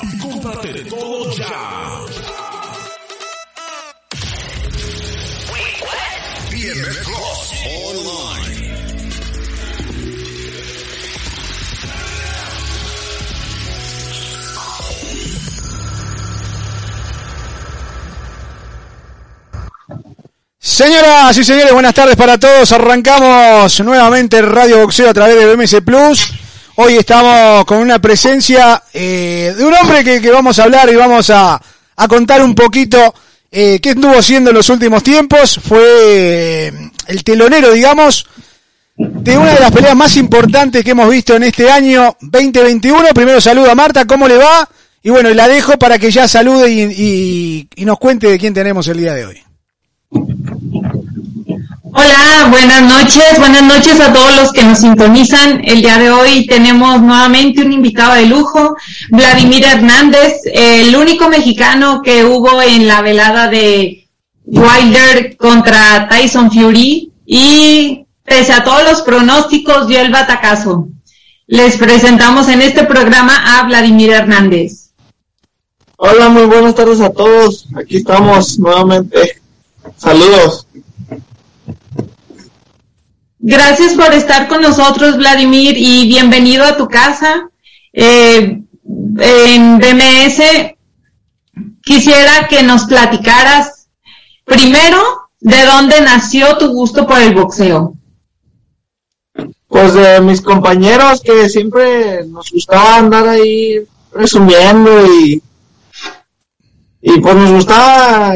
[0.03, 1.99] y cómprate todo ya.
[6.49, 8.60] BMS Plus Online.
[20.83, 22.71] Señoras y señores, buenas tardes para todos.
[22.71, 26.33] Arrancamos nuevamente Radio Boxeo a través de BMS Plus.
[26.77, 31.29] Hoy estamos con una presencia eh, de un hombre que, vamos a hablar y vamos
[31.29, 31.61] a,
[32.09, 33.13] contar un poquito
[33.51, 35.59] eh, qué estuvo haciendo en los últimos tiempos.
[35.63, 36.73] Fue eh,
[37.05, 38.25] el telonero, digamos,
[38.97, 43.09] de una de las peleas más importantes que hemos visto en este año 2021.
[43.13, 44.67] Primero saludo a Marta, ¿cómo le va?
[45.03, 48.97] Y bueno, la dejo para que ya salude y nos cuente de quién tenemos el
[48.97, 49.43] día de hoy.
[52.01, 55.61] Hola, buenas noches, buenas noches a todos los que nos sintonizan.
[55.63, 58.75] El día de hoy tenemos nuevamente un invitado de lujo,
[59.11, 64.07] Vladimir Hernández, el único mexicano que hubo en la velada de
[64.45, 70.87] Wilder contra Tyson Fury y pese a todos los pronósticos dio el batacazo.
[71.45, 74.89] Les presentamos en este programa a Vladimir Hernández.
[75.97, 77.67] Hola, muy buenas tardes a todos.
[77.75, 79.39] Aquí estamos nuevamente.
[79.97, 80.65] Saludos.
[83.39, 87.49] Gracias por estar con nosotros, Vladimir, y bienvenido a tu casa.
[87.91, 88.61] Eh,
[89.19, 90.75] en BMS
[91.81, 93.87] quisiera que nos platicaras
[94.45, 94.99] primero
[95.39, 97.95] de dónde nació tu gusto por el boxeo.
[99.67, 103.79] Pues de mis compañeros que siempre nos gustaba andar ahí
[104.13, 105.41] resumiendo y
[107.01, 108.35] y pues nos gustaba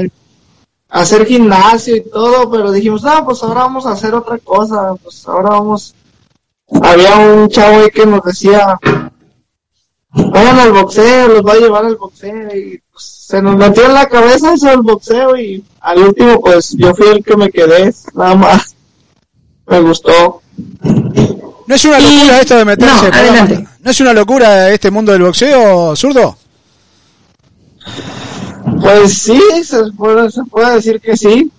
[0.95, 5.27] hacer gimnasio y todo, pero dijimos, no, pues ahora vamos a hacer otra cosa, pues
[5.27, 5.93] ahora vamos,
[6.81, 8.79] había un chavo ahí que nos decía,
[10.09, 13.93] vayan al boxeo, los va a llevar al boxeo, y pues, se nos metió en
[13.93, 17.93] la cabeza eso del boxeo, y al último, pues yo fui el que me quedé,
[18.13, 18.75] nada más,
[19.67, 20.41] me gustó.
[21.67, 23.67] ¿No es una locura esto de meterse?
[23.81, 26.37] ¿No es una locura este mundo del boxeo, zurdo?
[28.81, 31.51] Pues sí, se puede, se puede decir que sí.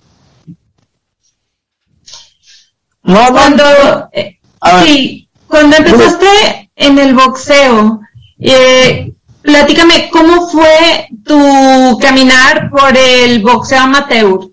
[3.03, 3.63] No, Cuando,
[4.11, 4.37] eh,
[4.83, 8.01] sí, cuando empezaste en el boxeo,
[8.39, 14.49] eh, platícame cómo fue tu caminar por el boxeo amateur.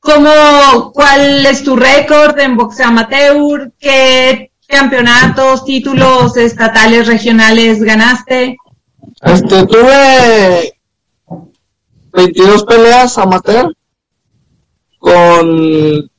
[0.00, 3.72] ¿Cómo, cuál es tu récord en boxeo amateur?
[3.80, 8.58] ¿Qué campeonatos, títulos estatales, regionales ganaste?
[9.22, 10.73] Este, tuve
[12.14, 13.72] 22 peleas amateur
[14.98, 16.10] con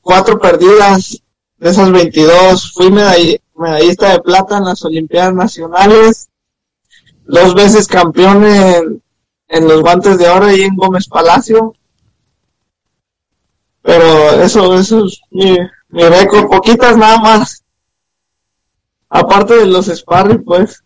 [0.00, 1.20] cuatro perdidas.
[1.56, 6.28] De esas 22 fui medall- medallista de plata en las Olimpiadas Nacionales,
[7.24, 9.02] dos veces campeón en,
[9.48, 11.74] en los guantes de oro y en Gómez Palacio.
[13.82, 15.56] Pero eso, eso es mi,
[15.88, 17.62] mi récord, poquitas nada más.
[19.08, 20.82] Aparte de los sparring, pues.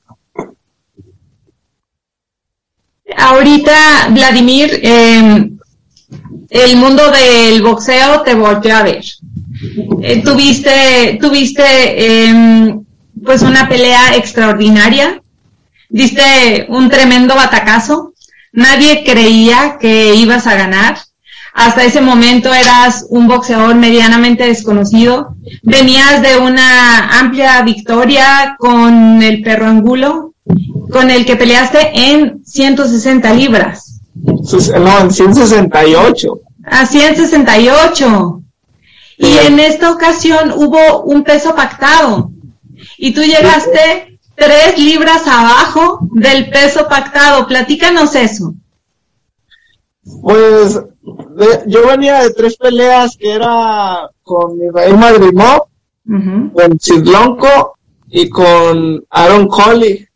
[3.17, 5.51] Ahorita, Vladimir, eh,
[6.51, 9.05] el mundo del boxeo te volteó a ver.
[10.03, 12.75] Eh, tuviste, tuviste, eh,
[13.25, 15.23] pues una pelea extraordinaria.
[15.89, 18.15] Diste un tremendo batacazo.
[18.53, 20.99] Nadie creía que ibas a ganar.
[21.55, 25.35] Hasta ese momento eras un boxeador medianamente desconocido.
[25.63, 30.28] Venías de una amplia victoria con el perro angulo,
[30.91, 34.01] con el que peleaste en 160 libras.
[34.15, 36.41] No, en 168.
[36.65, 38.43] A 168.
[39.19, 42.31] Y en esta ocasión hubo un peso pactado.
[42.97, 47.47] Y tú llegaste tres libras abajo del peso pactado.
[47.47, 48.55] Platícanos eso.
[50.23, 50.81] Pues
[51.67, 55.69] yo venía de tres peleas que era con Israel Madrimov,
[56.55, 57.77] con Sidlonko
[58.09, 60.08] y con Aaron Coley.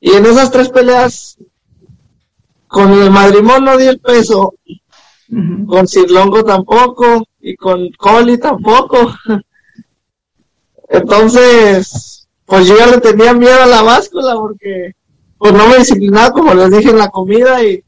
[0.00, 1.38] Y en esas tres peleas,
[2.66, 4.54] con el Madrimón no di el peso,
[5.66, 9.14] con Sidlonko tampoco, y con Coley tampoco.
[10.88, 14.94] Entonces, pues yo ya le tenía miedo a la báscula porque
[15.36, 17.84] pues no me disciplinaba como les dije en la comida y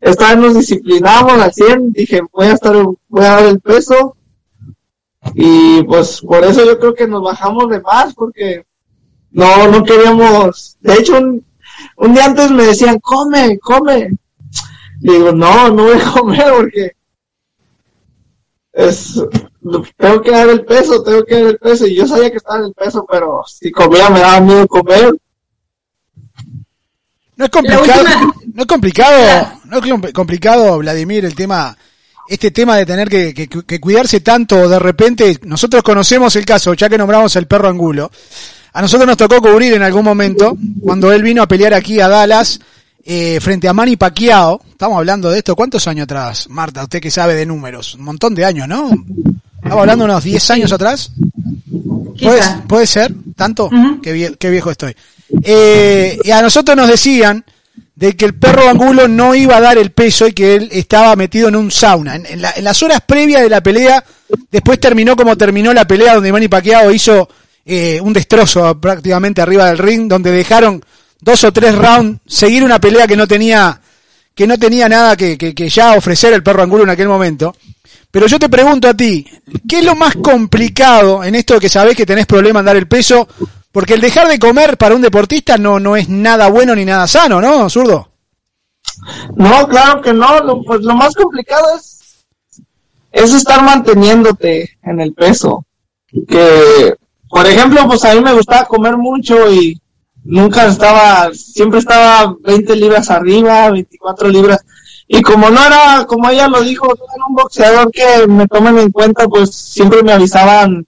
[0.00, 2.74] esta vez nos disciplinamos al 100, dije voy a estar,
[3.08, 4.16] voy a dar el peso
[5.34, 8.64] y pues por eso yo creo que nos bajamos de más porque
[9.30, 11.44] no, no queríamos, de hecho un,
[12.00, 14.10] un día antes me decían come, come,
[15.00, 16.92] digo no, no voy a comer porque
[18.72, 19.22] es,
[19.96, 21.86] tengo que dar el peso, tengo que dar el peso.
[21.86, 25.14] Y yo sabía que estaba en el peso, pero si comía me daba miedo comer.
[27.36, 28.04] No es complicado,
[28.52, 31.76] no es complicado, no es complicado, Vladimir, el tema,
[32.28, 36.90] este tema de tener que, que, cuidarse tanto de repente, nosotros conocemos el caso, ya
[36.90, 38.10] que nombramos el perro angulo,
[38.72, 42.08] a nosotros nos tocó cubrir en algún momento, cuando él vino a pelear aquí a
[42.08, 42.60] Dallas,
[43.04, 46.82] eh, frente a Manny Pacquiao, estamos hablando de esto, ¿cuántos años atrás, Marta?
[46.82, 48.90] Usted que sabe de números, un montón de años, ¿no?
[49.56, 51.12] Estamos hablando de unos 10 años atrás.
[52.20, 53.14] ¿Puede, ¿Puede, ser?
[53.36, 53.70] ¿Tanto?
[54.02, 54.94] qué, viejo estoy.
[55.42, 57.44] Eh, y a nosotros nos decían
[57.94, 61.14] de que el perro angulo no iba a dar el peso y que él estaba
[61.16, 62.16] metido en un sauna.
[62.16, 64.02] En, las horas previas de la pelea,
[64.50, 67.28] después terminó como terminó la pelea donde Manny Pacquiao hizo
[67.64, 70.82] eh, un destrozo prácticamente arriba del ring, donde dejaron
[71.20, 73.80] dos o tres rounds, seguir una pelea que no tenía,
[74.34, 77.54] que no tenía nada que, que, ya ofrecer el perro angulo en aquel momento.
[78.10, 79.24] Pero yo te pregunto a ti,
[79.68, 82.76] ¿qué es lo más complicado en esto de que sabés que tenés problema en dar
[82.76, 83.28] el peso?
[83.70, 87.06] Porque el dejar de comer para un deportista no, no es nada bueno ni nada
[87.06, 88.10] sano, ¿no, zurdo?
[89.36, 90.40] No, claro que no.
[90.40, 92.24] Lo, pues lo más complicado es,
[93.12, 95.64] es estar manteniéndote en el peso.
[96.28, 96.96] Que,
[97.30, 99.80] por ejemplo, pues a mí me gustaba comer mucho y
[100.24, 104.64] nunca estaba, siempre estaba 20 libras arriba, 24 libras.
[105.06, 108.78] Y como no era, como ella lo dijo, no era un boxeador que me tomen
[108.78, 110.86] en cuenta, pues siempre me avisaban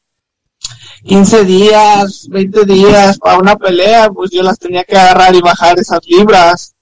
[1.04, 5.78] 15 días, 20 días para una pelea, pues yo las tenía que agarrar y bajar
[5.78, 6.74] esas libras.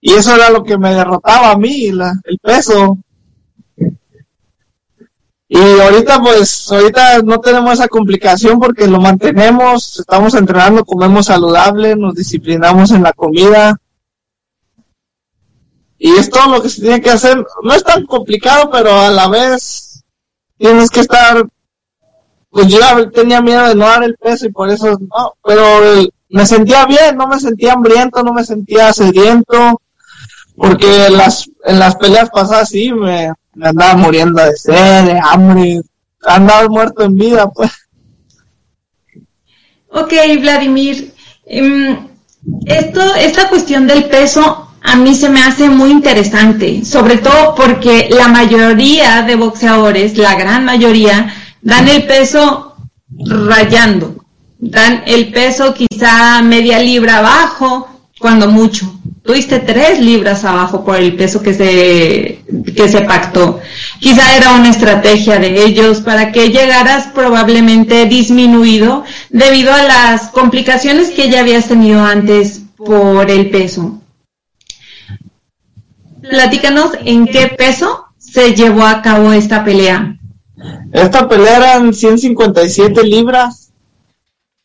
[0.00, 2.98] Y eso era lo que me derrotaba a mí, el peso.
[5.48, 11.94] Y ahorita pues, ahorita no tenemos esa complicación porque lo mantenemos, estamos entrenando, comemos saludable,
[11.94, 13.76] nos disciplinamos en la comida.
[15.98, 17.44] Y es todo lo que se tiene que hacer.
[17.62, 20.04] No es tan complicado, pero a la vez
[20.58, 21.46] tienes que estar,
[22.50, 22.78] pues yo
[23.10, 25.64] tenía miedo de no dar el peso y por eso no, pero
[26.28, 29.80] me sentía bien, no me sentía hambriento, no me sentía sediento,
[30.56, 35.18] porque en las, en las peleas pasadas sí me, me andaba muriendo de sed, de
[35.18, 35.80] hambre,
[36.24, 37.70] andaba muerto en vida, pues.
[39.88, 41.14] Ok, Vladimir,
[41.46, 42.06] em,
[42.66, 48.08] esto, esta cuestión del peso a mí se me hace muy interesante, sobre todo porque
[48.10, 52.76] la mayoría de boxeadores, la gran mayoría, dan el peso
[53.18, 54.26] rayando,
[54.58, 57.88] dan el peso quizá media libra abajo,
[58.20, 59.00] cuando mucho.
[59.26, 62.44] Tuviste tres libras abajo por el peso que se,
[62.76, 63.60] que se pactó.
[63.98, 71.10] Quizá era una estrategia de ellos para que llegaras probablemente disminuido debido a las complicaciones
[71.10, 74.00] que ya habías tenido antes por el peso.
[76.22, 80.18] Platícanos en qué peso se llevó a cabo esta pelea.
[80.92, 83.65] Esta pelea eran 157 libras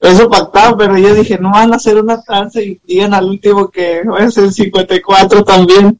[0.01, 3.70] eso pactado, pero yo dije, no van a hacer una trance y digan al último
[3.70, 6.00] que a ser 54 también.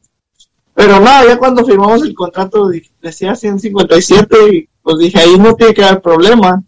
[0.74, 2.68] Pero nada, ya cuando firmamos el contrato
[3.00, 6.62] decía 157 y pues dije, ahí no tiene que haber problema.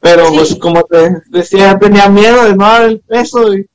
[0.00, 3.54] Pero pues como te decía, tenía miedo de no dar el peso.
[3.54, 3.68] Y...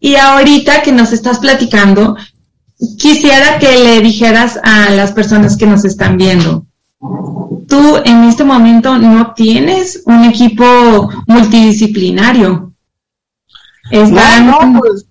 [0.00, 2.16] y ahorita que nos estás platicando,
[2.98, 6.66] quisiera que le dijeras a las personas que nos están viendo,
[7.68, 10.64] tú en este momento no tienes un equipo
[11.26, 12.72] multidisciplinario.
[13.90, 15.06] No, pues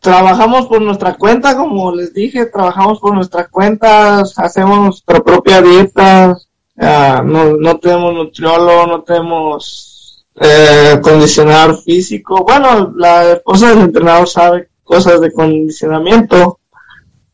[0.00, 6.36] trabajamos por nuestra cuenta, como les dije, trabajamos por nuestra cuenta, hacemos nuestra propia dieta,
[6.78, 12.44] ah, no, no tenemos nutriólogo, no tenemos eh, condicionador físico.
[12.44, 16.60] Bueno, la esposa del entrenador sabe cosas de condicionamiento,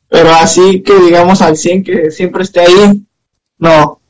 [0.08, 3.04] pero así que digamos al 100 que siempre esté ahí,
[3.62, 4.00] no.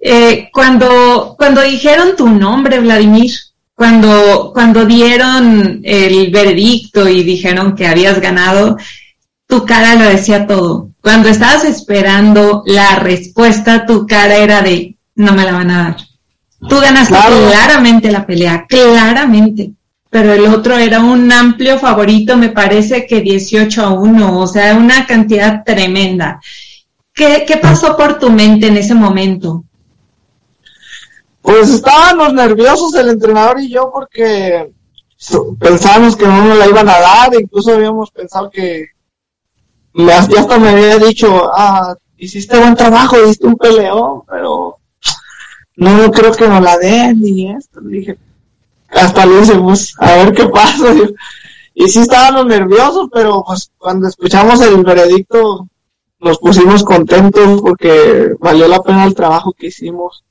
[0.00, 3.32] Eh, cuando, cuando dijeron tu nombre, Vladimir,
[3.74, 8.76] cuando, cuando dieron el veredicto y dijeron que habías ganado,
[9.46, 10.90] tu cara lo decía todo.
[11.02, 15.96] Cuando estabas esperando la respuesta, tu cara era de, no me la van a dar.
[16.68, 19.72] Tú ganaste claramente la pelea, claramente.
[20.10, 24.76] Pero el otro era un amplio favorito, me parece que 18 a 1, o sea,
[24.76, 26.40] una cantidad tremenda.
[27.46, 29.62] ¿Qué, pasó por tu mente en ese momento?
[31.42, 34.72] Pues estábamos nerviosos el entrenador y yo porque
[35.58, 38.86] pensábamos que no nos la iban a dar, incluso habíamos pensado que
[39.92, 44.78] ya hasta me había dicho, ah, hiciste buen trabajo, hiciste un peleón, pero
[45.76, 47.80] no creo que nos la den y esto.
[47.82, 48.18] Dije,
[48.88, 50.84] hasta dije, pues, a ver qué pasa.
[51.72, 55.66] Y sí estábamos nerviosos, pero pues cuando escuchamos el veredicto
[56.20, 60.22] nos pusimos contentos porque valió la pena el trabajo que hicimos.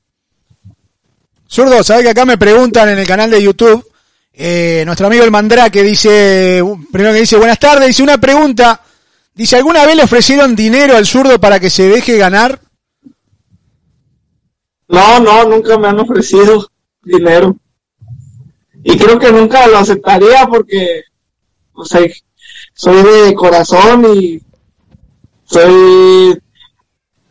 [1.48, 3.84] Zurdo, ¿sabes que acá me preguntan en el canal de YouTube?
[4.32, 8.80] Eh, nuestro amigo el Mandrake dice, primero que dice, buenas tardes, dice una pregunta,
[9.34, 12.60] dice, ¿alguna vez le ofrecieron dinero al zurdo para que se deje ganar?
[14.86, 16.68] No, no, nunca me han ofrecido
[17.02, 17.56] dinero.
[18.84, 21.02] Y creo que nunca lo aceptaría porque,
[21.72, 22.00] o sea,
[22.74, 24.40] soy de corazón y
[25.50, 26.40] soy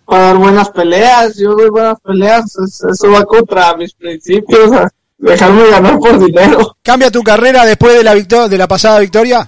[0.06, 4.72] para dar buenas peleas, yo doy buenas peleas, eso va contra mis principios,
[5.18, 6.76] dejarme ganar por dinero.
[6.82, 9.48] ¿Cambia tu carrera después de la victoria, de la pasada victoria?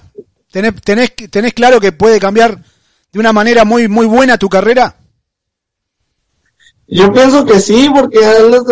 [0.50, 2.58] ¿Tenés, tenés, ¿Tenés claro que puede cambiar
[3.12, 4.96] de una manera muy, muy buena tu carrera?
[6.86, 8.62] Yo pienso que sí, porque les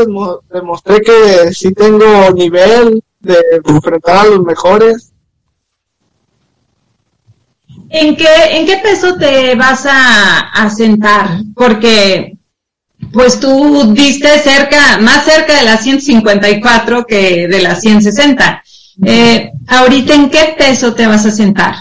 [0.50, 5.09] demostré que sí tengo nivel de enfrentar a los mejores
[7.92, 11.40] ¿En qué, ¿En qué peso te vas a, sentar?
[11.54, 12.38] Porque
[13.12, 18.62] pues tú diste cerca, más cerca de la 154 que de la 160.
[19.04, 21.74] Eh, ahorita, ¿en qué peso te vas a sentar?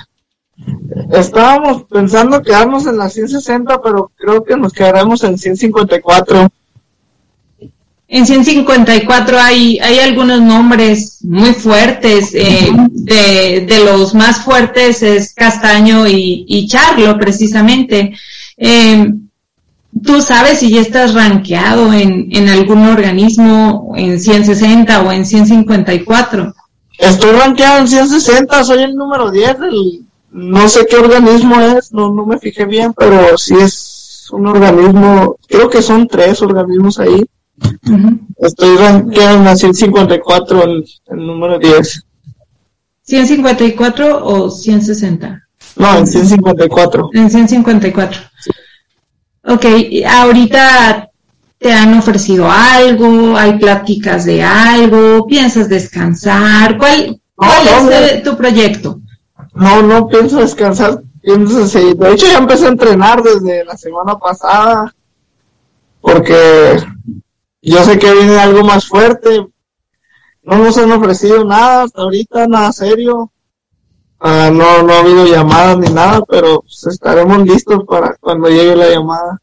[1.11, 6.49] Estábamos pensando quedarnos en la 160, pero creo que nos quedaremos en 154.
[8.11, 12.33] En 154 hay, hay algunos nombres muy fuertes.
[12.33, 18.13] Eh, de, de, los más fuertes es Castaño y, y Charlo, precisamente.
[18.57, 19.13] Eh,
[20.03, 26.55] ¿Tú sabes si ya estás rankeado en, en algún organismo en 160 o en 154?
[26.97, 30.01] Estoy rankeado en 160, soy el número 10 del,
[30.31, 35.37] no sé qué organismo es, no, no me fijé bien, pero sí es un organismo,
[35.47, 37.25] creo que son tres organismos ahí.
[38.38, 42.05] Estoy rankeado en 154, el, el número 10.
[43.08, 45.48] ¿154 o 160?
[45.75, 47.10] No, en 154.
[47.13, 48.22] En 154.
[49.46, 49.65] Ok,
[50.08, 51.10] ahorita
[51.58, 59.01] te han ofrecido algo, hay pláticas de algo, piensas descansar, ¿cuál, cuál es tu proyecto?
[59.53, 61.98] No, no pienso descansar, pienso seguir.
[61.98, 64.93] De hecho ya empecé a entrenar desde la semana pasada,
[66.00, 66.77] porque
[67.61, 69.45] yo sé que viene algo más fuerte.
[70.43, 73.31] No nos han ofrecido nada hasta ahorita, nada serio.
[74.19, 78.75] Ah, no, no ha habido llamadas ni nada, pero pues, estaremos listos para cuando llegue
[78.75, 79.39] la llamada.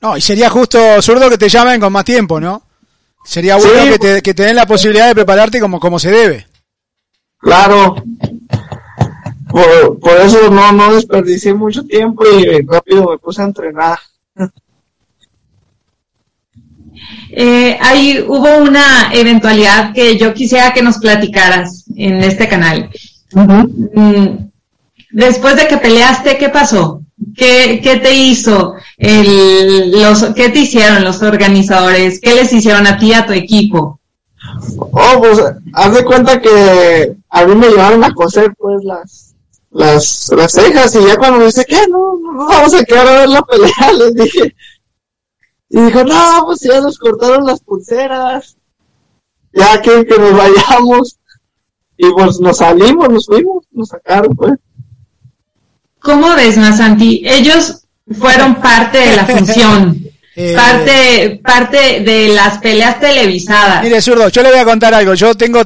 [0.00, 2.62] No, y sería justo zurdo que te llamen con más tiempo, ¿no?
[3.24, 6.46] Sería bueno que, te, que te den la posibilidad de prepararte como, como se debe.
[7.38, 7.96] Claro.
[9.50, 13.98] Por, por eso no, no desperdicié mucho tiempo y rápido me puse a entrenar.
[17.30, 22.90] Eh, ahí hubo una eventualidad que yo quisiera que nos platicaras en este canal.
[23.32, 24.48] Mm,
[25.10, 27.02] después de que peleaste, ¿qué pasó?
[27.36, 28.74] ¿Qué, qué te hizo?
[28.96, 32.20] El, los, ¿Qué te hicieron los organizadores?
[32.20, 34.00] ¿Qué les hicieron a ti y a tu equipo?
[34.78, 35.40] Oh, pues,
[35.74, 39.34] haz de cuenta que a mí me llevaron a coser, pues, las,
[39.70, 41.86] las, las cejas y ya cuando me dice, ¿qué?
[41.88, 44.54] No, no vamos a quedar a ver la pelea, les dije,
[45.70, 48.56] y dijo, no, pues ya nos cortaron las pulseras,
[49.52, 51.18] ya quieren que nos vayamos.
[52.00, 54.52] Y pues nos salimos, nos fuimos, nos sacaron, pues.
[55.98, 57.22] ¿Cómo ves, Masanti?
[57.26, 57.84] Ellos
[58.16, 60.02] fueron parte de la función.
[60.40, 63.82] Eh, parte, parte de las peleas televisadas.
[63.82, 65.14] Mire, zurdo, yo le voy a contar algo.
[65.14, 65.62] Yo tengo,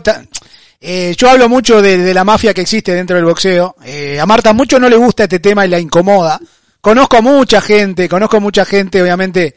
[0.81, 3.77] eh, yo hablo mucho de, la mafia que existe dentro del boxeo.
[3.85, 6.41] Eh, a Marta mucho no le gusta este tema y la incomoda.
[6.81, 9.55] Conozco mucha gente, conozco mucha gente, obviamente,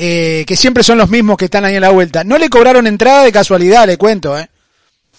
[0.00, 2.22] eh, que siempre son los mismos que están ahí en la vuelta.
[2.22, 4.48] No le cobraron entrada de casualidad, le cuento, ¿eh?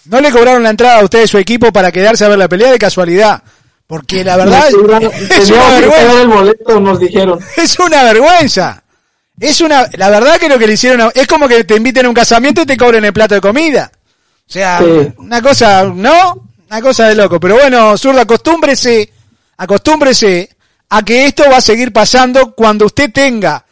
[0.06, 2.48] No le cobraron la entrada a usted y su equipo para quedarse a ver la
[2.48, 3.42] pelea de casualidad.
[3.86, 6.22] Porque la verdad es, una vergüenza.
[6.22, 7.38] el boleto, nos dijeron.
[7.58, 8.82] Es una vergüenza.
[9.38, 12.08] Es una, la verdad que lo que le hicieron, es como que te inviten a
[12.08, 13.92] un casamiento y te cobren el plato de comida.
[14.48, 14.80] O sea,
[15.18, 16.48] una cosa, ¿no?
[16.70, 17.38] Una cosa de loco.
[17.38, 19.12] Pero bueno, zurdo, acostúmbrese,
[19.58, 20.48] acostúmbrese
[20.88, 23.66] a que esto va a seguir pasando cuando usted tenga,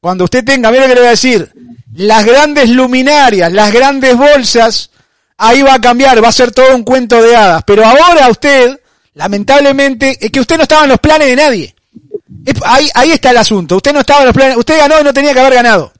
[0.00, 1.52] cuando usted tenga, mira lo que le voy a decir,
[1.94, 4.90] las grandes luminarias, las grandes bolsas,
[5.36, 7.62] ahí va a cambiar, va a ser todo un cuento de hadas.
[7.66, 8.80] Pero ahora usted,
[9.14, 11.74] lamentablemente, es que usted no estaba en los planes de nadie.
[12.64, 13.76] Ahí, ahí está el asunto.
[13.76, 15.92] Usted no estaba en los planes, usted ganó y no tenía que haber ganado.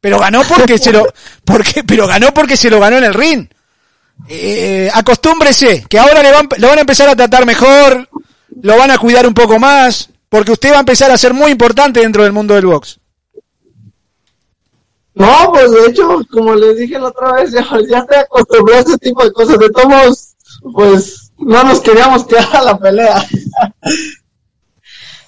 [0.00, 1.06] Pero ganó porque se lo,
[1.44, 3.46] porque, pero ganó porque se lo ganó en el ring.
[4.28, 8.08] Eh, acostúmbrese, que ahora le van, lo van a empezar a tratar mejor,
[8.60, 11.50] lo van a cuidar un poco más, porque usted va a empezar a ser muy
[11.50, 12.98] importante dentro del mundo del box.
[15.14, 18.82] No, pues de hecho, como les dije la otra vez, ya, ya estoy acostumbrado a
[18.82, 19.58] ese tipo de cosas.
[19.58, 20.34] De todos,
[20.72, 23.26] pues no nos queríamos quedar a la pelea.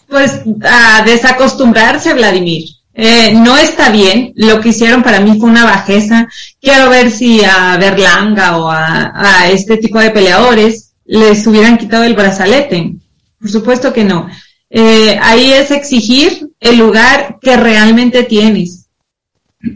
[0.07, 2.69] Pues a desacostumbrarse, Vladimir.
[2.93, 4.33] Eh, no está bien.
[4.37, 6.29] Lo que hicieron para mí fue una bajeza.
[6.61, 12.05] Quiero ver si a Berlanga o a, a este tipo de peleadores les hubieran quitado
[12.05, 12.95] el brazalete.
[13.41, 14.29] Por supuesto que no.
[14.71, 18.84] Eh, ahí es exigir el lugar que realmente tienes.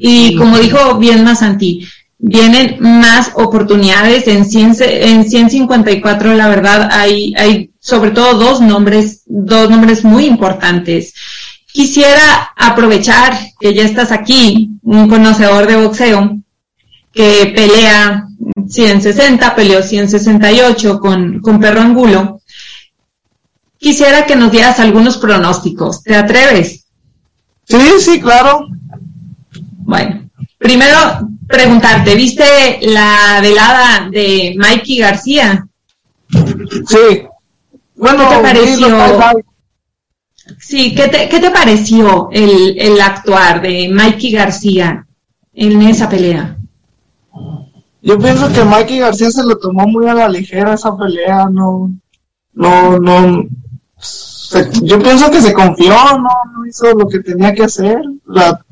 [0.00, 1.86] Y como dijo bien Masanti,
[2.18, 4.44] vienen más oportunidades en,
[4.80, 11.14] en 154, la verdad, hay, hay sobre todo dos nombres, dos nombres muy importantes.
[11.72, 16.38] Quisiera aprovechar que ya estás aquí, un conocedor de boxeo,
[17.12, 18.26] que pelea
[18.68, 22.40] 160, peleó 168 con, con Perro Angulo.
[23.78, 26.02] Quisiera que nos dieras algunos pronósticos.
[26.02, 26.86] ¿Te atreves?
[27.64, 28.66] Sí, sí, claro.
[29.88, 30.28] Bueno,
[30.58, 30.98] primero
[31.46, 32.44] preguntarte, ¿viste
[32.82, 35.66] la velada de Mikey García?
[36.30, 37.22] Sí.
[37.96, 38.86] Bueno, ¿qué te pareció?
[40.58, 45.06] Sí, ¿qué te, qué te pareció el, el actuar de Mikey García
[45.54, 46.58] en esa pelea?
[48.02, 51.90] Yo pienso que Mikey García se lo tomó muy a la ligera esa pelea, no,
[52.52, 53.48] no, no,
[54.82, 58.62] yo pienso que se confió, no, no hizo lo que tenía que hacer, la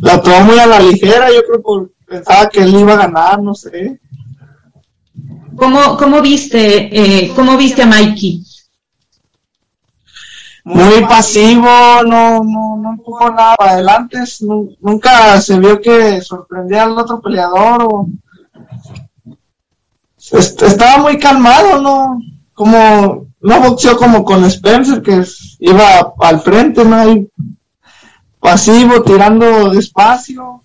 [0.00, 3.42] la tomó muy a la ligera, yo creo que pensaba que él iba a ganar,
[3.42, 4.00] no sé.
[5.56, 8.44] ¿Cómo, cómo viste, eh, cómo viste a Mikey?
[10.64, 11.68] Muy pasivo,
[12.06, 14.18] no, no, no empujó nada para adelante,
[14.80, 18.08] nunca se vio que sorprendía al otro peleador o
[20.16, 22.20] estaba muy calmado, no,
[22.52, 25.24] como no boxeó como con Spencer que
[25.60, 27.28] iba al frente, no hay
[28.40, 30.62] pasivo, tirando despacio.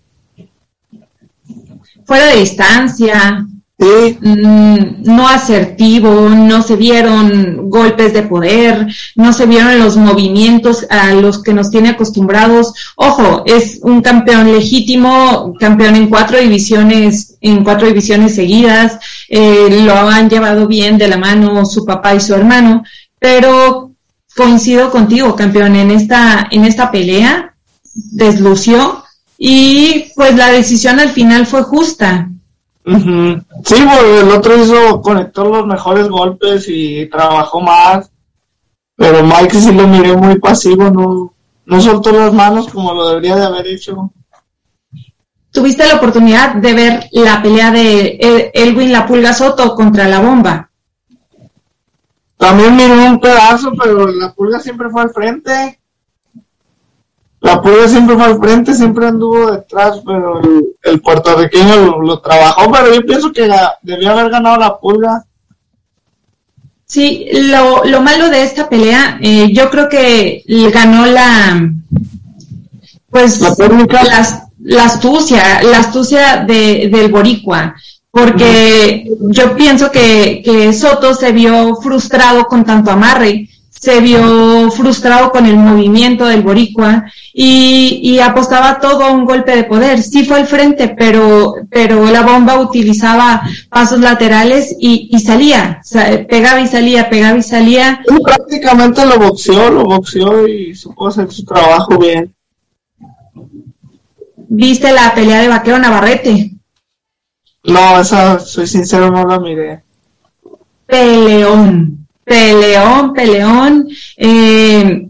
[2.05, 3.45] Fuera de distancia.
[3.77, 4.17] Sí.
[4.21, 11.11] Mm, no asertivo, no se vieron golpes de poder, no se vieron los movimientos a
[11.13, 12.73] los que nos tiene acostumbrados.
[12.95, 19.93] Ojo, es un campeón legítimo, campeón en cuatro divisiones, en cuatro divisiones seguidas, eh, lo
[19.93, 22.83] han llevado bien de la mano su papá y su hermano,
[23.19, 23.91] pero
[24.35, 27.54] coincido contigo, campeón, en esta, en esta pelea,
[27.95, 29.03] deslució
[29.37, 32.29] y pues la decisión al final fue justa.
[32.85, 32.95] Sí,
[33.83, 38.11] porque el otro hizo, conectó los mejores golpes y trabajó más,
[38.95, 41.33] pero Mike sí lo miré muy pasivo, no,
[41.65, 44.11] no soltó las manos como lo debería de haber hecho.
[45.51, 50.69] Tuviste la oportunidad de ver la pelea de Elwin La Pulga Soto contra la bomba.
[52.37, 55.79] También miré un pedazo, pero la pulga siempre fue al frente
[57.41, 60.41] la pulga siempre fue al frente, siempre anduvo detrás, pero
[60.83, 63.49] el, puertorriqueño lo, trabajó, pero yo pienso que
[63.81, 65.23] debió haber ganado la pulga.
[66.87, 70.43] Sí, lo, lo malo de esta pelea, eh, yo creo que
[70.73, 71.71] ganó la,
[73.09, 77.75] pues, la, la, astucia, la astucia de, del boricua,
[78.11, 85.31] porque yo pienso que, que Soto se vio frustrado con tanto amarre se vio frustrado
[85.31, 90.01] con el movimiento del boricua y, apostaba todo a un golpe de poder.
[90.01, 95.81] Sí fue al frente, pero, pero la bomba utilizaba pasos laterales y, salía,
[96.27, 98.01] pegaba y salía, pegaba y salía.
[98.23, 102.33] prácticamente lo boxeó, lo boxeó y supo hacer su trabajo bien.
[104.47, 106.51] ¿Viste la pelea de Vaquero Navarrete?
[107.65, 109.83] No, esa, soy sincero, no la miré.
[110.85, 115.07] Peleón peleón, peleón, eh,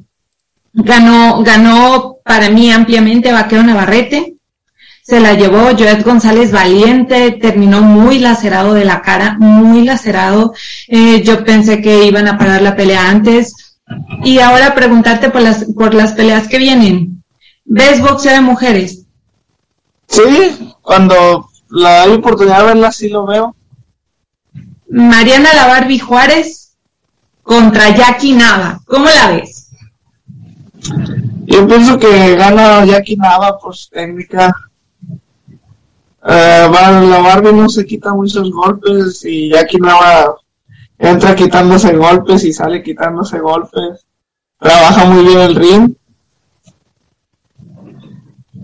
[0.73, 4.34] ganó, ganó para mí ampliamente Vaquero Navarrete.
[5.01, 10.54] se la llevó Joet González Valiente, terminó muy lacerado de la cara, muy lacerado.
[10.88, 13.54] Eh, yo pensé que iban a parar la pelea antes.
[14.23, 17.23] Y ahora preguntarte por las, por las peleas que vienen.
[17.65, 19.06] ¿Ves boxeo de mujeres?
[20.08, 23.56] Sí, cuando la hay oportunidad de verla, sí lo veo.
[24.89, 26.64] Mariana La Barbie Juárez
[27.45, 28.81] contra Jackie Nava.
[28.86, 29.69] ¿Cómo la ves?
[31.45, 34.53] Yo pienso que gana Jackie Nava por su técnica.
[36.27, 40.36] Eh, la Barbie no se quita muchos golpes y Jackie Nava
[40.97, 44.03] entra quitándose golpes y sale quitándose golpes.
[44.60, 45.93] Trabaja muy bien el ring.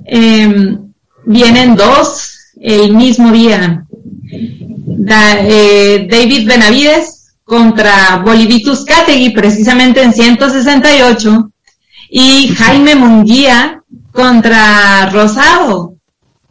[0.05, 0.91] Em,
[1.25, 3.85] vienen dos el mismo día.
[5.07, 7.20] Eh, David Benavides
[7.51, 11.51] contra Bolivitus Categui, precisamente en 168,
[12.09, 13.83] y Jaime Munguía
[14.13, 15.95] contra Rosado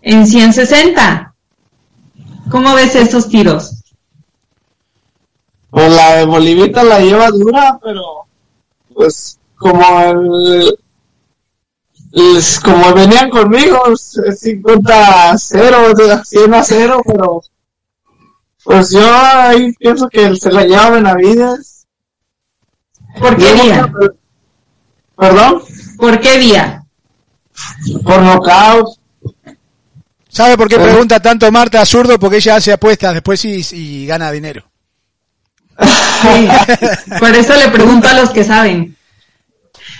[0.02, 1.34] en 160.
[2.50, 3.82] ¿Cómo ves esos tiros?
[5.70, 8.26] Pues la de Bolivita la lleva dura, pero
[8.92, 10.78] pues como el,
[12.62, 17.40] como venían conmigo, 50 a 0, 100 a 0, pero
[18.70, 21.88] pues yo ahí pienso que se la lleva Benavides.
[23.18, 23.92] ¿Por qué día?
[25.18, 25.62] ¿Perdón?
[25.98, 26.84] ¿Por qué día?
[28.04, 28.86] Por nocaut.
[30.28, 32.16] ¿Sabe por qué pregunta tanto Marta Zurdo?
[32.20, 34.64] Porque ella hace apuestas después y, y gana dinero.
[36.22, 36.48] Sí,
[37.18, 38.96] por eso le pregunto a los que saben.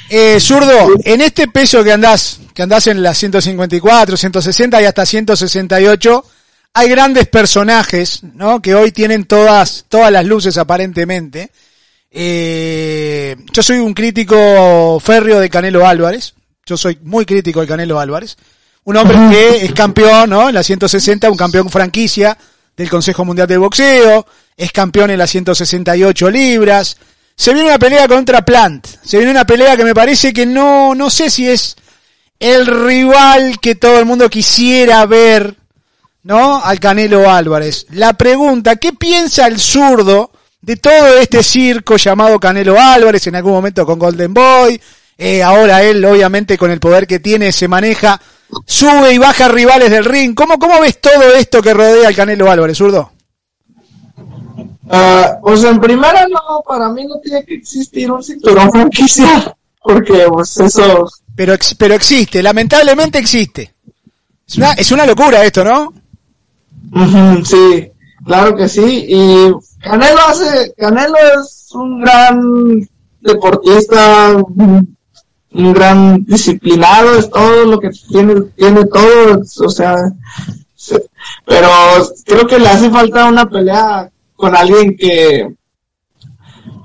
[0.08, 5.04] Eh, Zurdo, en este peso que andás, que andás en las 154, 160 y hasta
[5.04, 6.24] 168,
[6.72, 8.62] hay grandes personajes, ¿no?
[8.62, 11.50] Que hoy tienen todas, todas las luces aparentemente.
[12.10, 16.34] Eh, yo soy un crítico férreo de Canelo Álvarez.
[16.64, 18.36] Yo soy muy crítico de Canelo Álvarez.
[18.84, 20.48] Un hombre que es campeón, ¿no?
[20.48, 22.36] En la 160, un campeón franquicia
[22.76, 24.26] del Consejo Mundial de Boxeo.
[24.56, 26.96] Es campeón en las 168 libras.
[27.34, 28.86] Se viene una pelea contra Plant.
[29.02, 31.76] Se viene una pelea que me parece que no, no sé si es
[32.38, 35.59] el rival que todo el mundo quisiera ver
[36.22, 36.62] ¿no?
[36.62, 37.86] Al Canelo Álvarez.
[37.90, 40.30] La pregunta, ¿qué piensa el zurdo
[40.60, 44.80] de todo este circo llamado Canelo Álvarez, en algún momento con Golden Boy?
[45.16, 48.20] Eh, ahora él, obviamente, con el poder que tiene, se maneja,
[48.64, 50.34] sube y baja rivales del ring.
[50.34, 53.12] ¿Cómo, cómo ves todo esto que rodea al Canelo Álvarez, zurdo?
[54.92, 60.26] Uh, pues en primera no, para mí no tiene que existir un cinturón franquicia, porque
[60.28, 61.08] pues eso...
[61.36, 63.72] Pero, pero existe, lamentablemente existe.
[64.48, 65.94] Es una, es una locura esto, ¿no?
[67.44, 67.90] Sí,
[68.24, 69.06] claro que sí.
[69.08, 72.88] Y Canelo hace, Canelo es un gran
[73.20, 74.96] deportista, un,
[75.52, 79.96] gran disciplinado, es todo lo que tiene, tiene todo, o sea,
[81.44, 81.68] pero
[82.24, 85.54] creo que le hace falta una pelea con alguien que,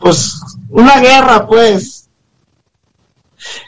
[0.01, 2.09] pues, una guerra, pues.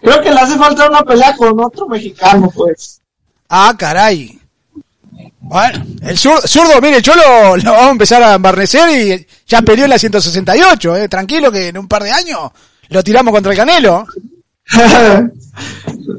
[0.02, 3.02] Creo que le hace falta una pelea con otro mexicano, pues.
[3.48, 4.40] Ah, caray.
[5.50, 9.86] Bueno, el zurdo, mire, yo lo, lo, vamos a empezar a embarnecer y ya peleó
[9.86, 11.08] en la 168, eh.
[11.08, 12.52] Tranquilo que en un par de años
[12.90, 14.06] lo tiramos contra el Canelo.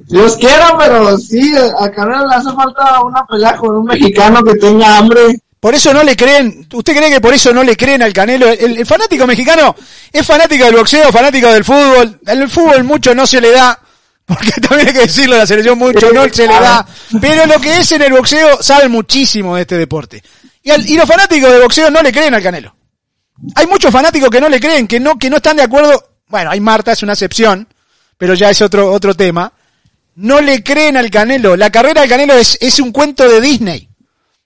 [0.09, 4.55] Dios quiera, pero sí, a Canelo le hace falta una pelea con un mexicano que
[4.55, 5.39] tenga hambre.
[5.61, 8.49] Por eso no le creen, ¿usted cree que por eso no le creen al Canelo?
[8.49, 9.77] El, el fanático mexicano
[10.11, 12.19] es fanático del boxeo, fanático del fútbol.
[12.27, 13.79] El fútbol mucho no se le da
[14.29, 16.87] porque también hay que decirlo, la selección mucho no se le da.
[17.21, 20.23] Pero lo que es en el boxeo, saben muchísimo de este deporte.
[20.63, 22.75] Y, y los fanáticos de boxeo no le creen al Canelo.
[23.55, 26.17] Hay muchos fanáticos que no le creen, que no, que no están de acuerdo.
[26.27, 27.67] Bueno, hay Marta, es una excepción,
[28.19, 29.53] pero ya es otro, otro tema.
[30.17, 31.57] No le creen al Canelo.
[31.57, 33.89] La carrera del Canelo es, es un cuento de Disney.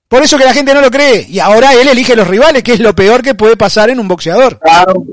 [0.06, 1.26] Por eso que la gente no lo cree.
[1.28, 4.06] Y ahora él elige los rivales, que es lo peor que puede pasar en un
[4.06, 4.60] boxeador.
[4.60, 5.04] Claro.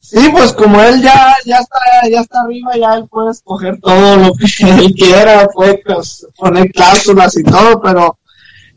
[0.00, 1.78] Sí, pues como él ya, ya está,
[2.10, 6.70] ya está arriba, ya él puede escoger todo lo que él quiera, puede pues, poner
[6.72, 8.18] cláusulas y todo, pero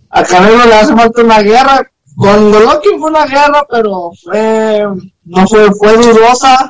[0.10, 1.90] a Canelo le hace falta una guerra.
[2.16, 4.86] Con Golovkin fue una guerra, pero fue,
[5.26, 6.70] no fue, fue dudosa.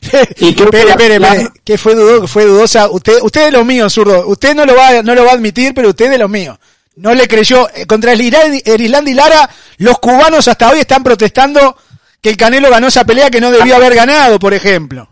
[0.02, 2.90] espere, que, espere, que fue, dudosa, fue dudosa.
[2.90, 4.26] Usted, usted es lo mío, zurdo.
[4.26, 6.58] Usted no lo va, no lo va a admitir, pero usted es lo mío.
[6.96, 7.68] No le creyó.
[7.74, 11.76] Eh, contra el Islandia y Lara, los cubanos hasta hoy están protestando
[12.20, 15.08] que el Canelo ganó esa pelea que no debió haber ganado, por ejemplo.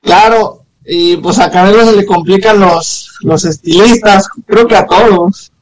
[0.00, 5.52] Claro, y pues a Canelo se le complican los, los estilistas, creo que a todos.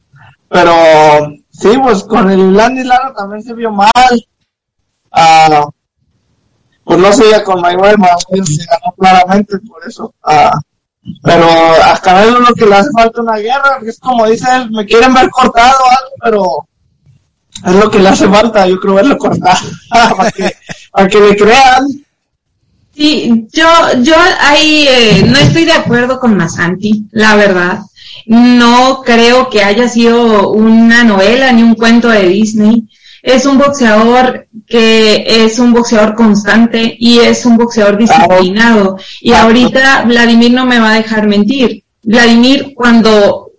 [0.49, 0.73] Pero
[1.51, 3.91] sí, pues con el Landy Lara también se vio mal.
[5.11, 5.67] Ah,
[6.83, 7.97] pues no sé, ya con Mayweather
[8.45, 10.13] se ganó claramente, por eso.
[10.23, 10.59] Ah,
[11.23, 11.47] Pero
[11.83, 15.13] a Canelo lo que le hace falta una guerra, es como dice él, me quieren
[15.13, 16.67] ver cortado algo, pero
[17.65, 19.69] es lo que le hace falta, yo creo verlo cortado,
[20.17, 20.55] para, que,
[20.91, 21.85] para que le crean.
[22.95, 23.67] Sí, yo,
[24.01, 27.79] yo ahí eh, no estoy de acuerdo con Masanti, la verdad.
[28.27, 32.87] No creo que haya sido una novela ni un cuento de Disney.
[33.23, 38.97] Es un boxeador que es un boxeador constante y es un boxeador disciplinado.
[39.21, 41.83] Y ahorita Vladimir no me va a dejar mentir.
[42.03, 43.51] Vladimir cuando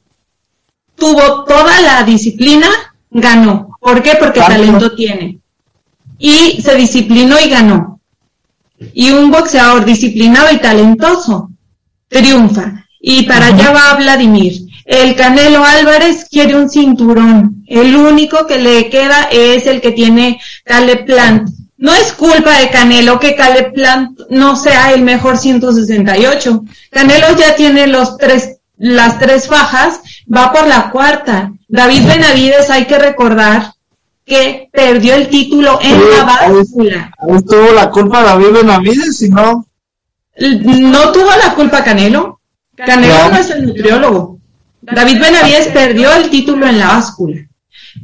[0.94, 2.68] tuvo toda la disciplina,
[3.10, 3.63] ganó.
[3.84, 4.16] ¿Por qué?
[4.18, 5.40] Porque talento tiene.
[6.18, 8.00] Y se disciplinó y ganó.
[8.94, 11.50] Y un boxeador disciplinado y talentoso
[12.08, 12.86] triunfa.
[12.98, 14.54] Y para allá va Vladimir.
[14.86, 17.62] El Canelo Álvarez quiere un cinturón.
[17.66, 21.50] El único que le queda es el que tiene Caleb Plant.
[21.76, 26.64] No es culpa de Canelo que Caleb Plant no sea el mejor 168.
[26.88, 30.00] Canelo ya tiene los tres, las tres fajas,
[30.34, 31.52] va por la cuarta.
[31.68, 33.73] David Benavides hay que recordar
[34.24, 37.12] que perdió el título en la báscula.
[37.46, 39.66] tuvo la culpa David Benavides, si no.
[40.38, 42.40] No tuvo la culpa Canelo.
[42.74, 44.38] Canelo no es el nutriólogo.
[44.80, 47.46] David Benavides perdió el título en la báscula.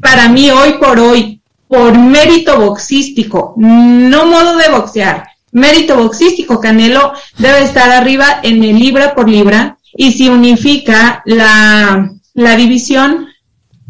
[0.00, 7.12] Para mí, hoy por hoy, por mérito boxístico, no modo de boxear, mérito boxístico, Canelo
[7.38, 13.28] debe estar arriba en el libra por libra y si unifica la, la división,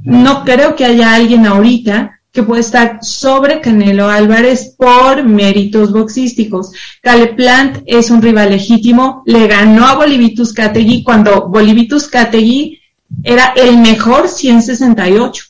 [0.02, 6.70] no creo que haya alguien ahorita que puede estar sobre Canelo Álvarez por méritos boxísticos.
[7.02, 12.80] Caleb Plant es un rival legítimo, le ganó a Bolivitus Categui cuando Bolivitus Categui
[13.22, 15.44] era el mejor 168.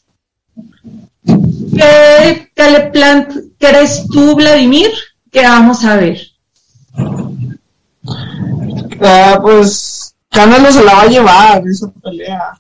[1.76, 4.90] ¿Qué Caleb Plant crees tú, Vladimir?
[5.30, 6.18] Que vamos a ver.
[9.02, 12.58] Ah, pues Canelo se la va a llevar esa pelea.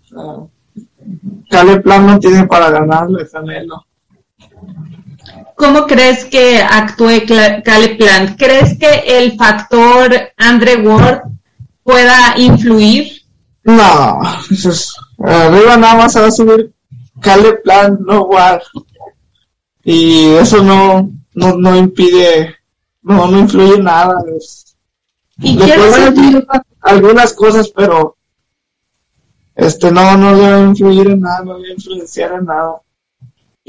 [1.48, 3.86] Caleb Plant no tiene para ganarle Canelo.
[5.60, 8.38] ¿Cómo crees que actúe Caleb Plant?
[8.38, 11.20] ¿Crees que el factor Andre Ward
[11.82, 13.20] pueda influir?
[13.64, 14.22] No,
[15.22, 16.72] arriba nada más se va a subir
[17.20, 18.62] Caleb Plant, no Ward.
[19.84, 22.56] Y eso no, no, no impide,
[23.02, 24.24] no, no influye nada.
[25.42, 26.46] ¿Y le pueden
[26.80, 28.16] algunas cosas, pero
[29.54, 32.46] este no, no le va a influir en nada, no le va a influenciar en
[32.46, 32.80] nada.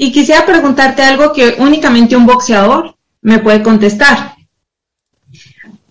[0.02, 4.34] Y quisiera preguntarte algo que únicamente un boxeador me puede contestar.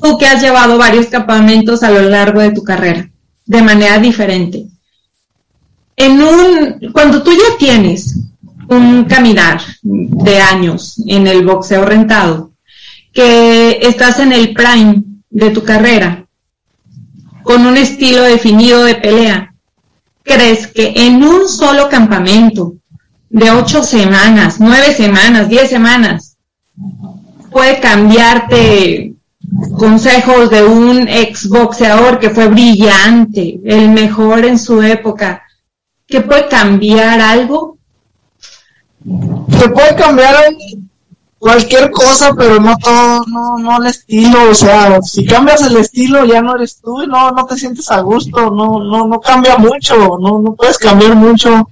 [0.01, 3.09] Tú que has llevado varios campamentos a lo largo de tu carrera,
[3.45, 4.67] de manera diferente.
[5.95, 8.19] En un, cuando tú ya tienes
[8.67, 12.51] un caminar de años en el boxeo rentado,
[13.13, 16.25] que estás en el prime de tu carrera,
[17.43, 19.55] con un estilo definido de pelea,
[20.21, 22.75] ¿crees que en un solo campamento
[23.31, 26.37] de ocho semanas, nueve semanas, diez semanas,
[27.49, 29.13] puede cambiarte
[29.77, 35.43] consejos de un ex boxeador que fue brillante, el mejor en su época,
[36.07, 37.77] que puede cambiar algo?
[39.57, 40.35] Se puede cambiar
[41.39, 46.25] cualquier cosa, pero no todo, no, no el estilo, o sea, si cambias el estilo
[46.25, 49.57] ya no eres tú y no, no te sientes a gusto, no, no, no cambia
[49.57, 51.65] mucho, no, no puedes cambiar mucho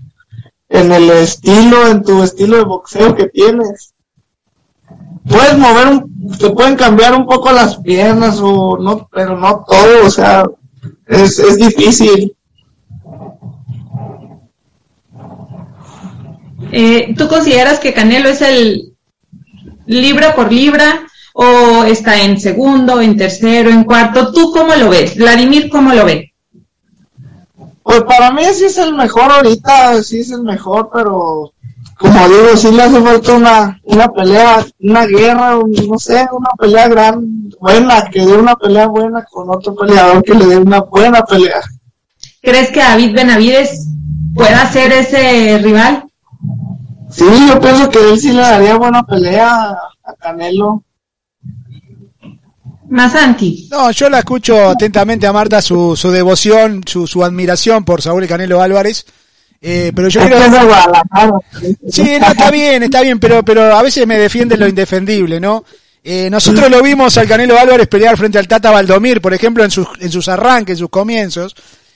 [0.70, 3.94] en el estilo, en tu estilo de boxeo que tienes.
[5.28, 10.06] Puedes mover, un, te pueden cambiar un poco las piernas o no, pero no todo,
[10.06, 10.46] o sea,
[11.08, 12.36] es, es difícil.
[16.72, 18.94] Eh, ¿Tú consideras que Canelo es el
[19.88, 21.02] libra por libra
[21.34, 24.32] o está en segundo, en tercero, en cuarto?
[24.32, 25.18] ¿Tú cómo lo ves?
[25.18, 26.29] Vladimir, ¿cómo lo ve?
[27.90, 31.52] Pues para mí sí es el mejor ahorita, sí es el mejor, pero
[31.98, 35.56] como digo, sí le hace falta una, una pelea, una guerra,
[35.88, 40.36] no sé, una pelea gran, buena, que dé una pelea buena con otro peleador que
[40.36, 41.62] le dé una buena pelea.
[42.44, 43.88] ¿Crees que David Benavides
[44.36, 46.06] pueda ser ese rival?
[47.10, 49.72] Sí, yo pienso que él sí le daría buena pelea
[50.04, 50.84] a Canelo.
[52.90, 53.68] Más anti.
[53.72, 58.28] No, yo la escucho atentamente a Marta, su, su devoción, su, su admiración por Saúl
[58.28, 59.06] Canelo Álvarez.
[59.62, 60.40] Eh, pero yo creo
[61.90, 65.66] Sí, no, está bien, está bien, pero, pero a veces me defiende lo indefendible, ¿no?
[66.04, 69.72] Eh, nosotros lo vimos al Canelo Álvarez pelear frente al Tata Valdomir, por ejemplo, en
[69.72, 71.56] sus, en sus arranques, en sus comienzos.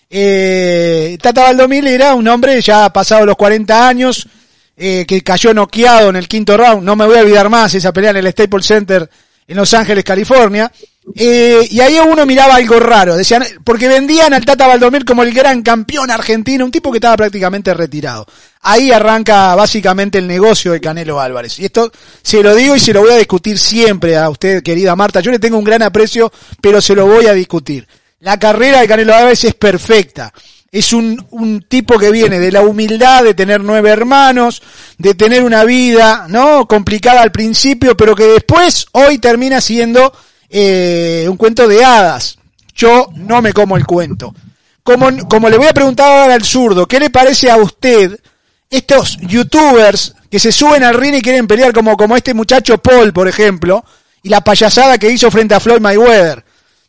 [0.09, 4.27] Eh, Tata Valdomir era un hombre ya pasado los 40 años,
[4.75, 6.83] eh, que cayó noqueado en el quinto round.
[6.83, 9.09] No me voy a olvidar más esa pelea en el Staples Center
[9.47, 10.71] en Los Ángeles, California.
[11.15, 15.33] Eh, y ahí uno miraba algo raro, decían, porque vendían al Tata Valdomir como el
[15.33, 18.25] gran campeón argentino, un tipo que estaba prácticamente retirado.
[18.61, 21.59] Ahí arranca básicamente el negocio de Canelo Álvarez.
[21.59, 24.95] Y esto se lo digo y se lo voy a discutir siempre a usted, querida
[24.95, 25.19] Marta.
[25.19, 27.85] Yo le tengo un gran aprecio, pero se lo voy a discutir.
[28.21, 30.31] La carrera de Canelo Álvarez es perfecta
[30.73, 34.63] es un, un, tipo que viene de la humildad de tener nueve hermanos,
[34.97, 36.67] de tener una vida, ¿no?
[36.67, 40.11] Complicada al principio, pero que después, hoy termina siendo
[40.49, 42.39] eh, un cuento de hadas.
[42.73, 44.33] Yo no me como el cuento.
[44.81, 48.19] Como, como le voy a preguntar ahora al zurdo, ¿qué le parece a usted
[48.67, 53.13] estos youtubers que se suben al ring y quieren pelear como, como este muchacho Paul,
[53.13, 53.85] por ejemplo,
[54.23, 56.43] y la payasada que hizo frente a Floyd Mayweather?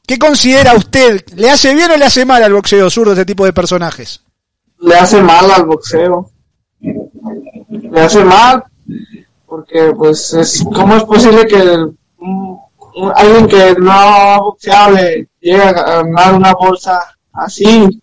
[0.06, 1.24] ¿Qué considera usted?
[1.36, 4.20] ¿Le hace bien o le hace mal al boxeo zurdo este tipo de personajes?
[4.80, 6.30] Le hace mal al boxeo.
[6.80, 8.64] Le hace mal
[9.46, 11.56] porque pues es cómo es posible que
[13.14, 17.00] alguien que no boxeable llegue a ganar una bolsa
[17.32, 18.00] así.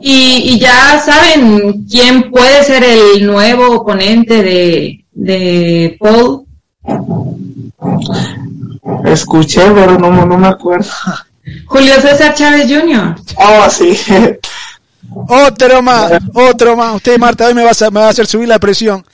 [0.00, 6.46] Y, y ya saben quién puede ser el nuevo oponente de, de Paul.
[9.04, 10.90] Escuché, pero no, no me acuerdo.
[11.66, 13.16] Julio César Chávez Jr.
[13.36, 13.98] Oh, sí.
[15.28, 16.94] Otro más, otro más.
[16.96, 19.04] Usted, Marta, hoy me va a, me va a hacer subir la presión.